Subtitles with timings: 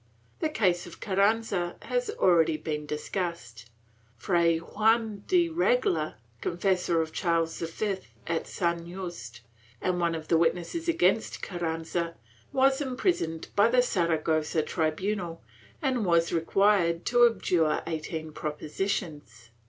[0.39, 3.69] The case of Carranza has already been discussed.
[4.17, 9.41] Fray Juan de Regla, confessor of Charles V at San Yuste,
[9.79, 12.15] and one of the witnesses against Carranza,
[12.51, 15.43] was imprisoned by the Sara gossa tribunal
[15.83, 19.51] and was required to abjure eighteen propositions.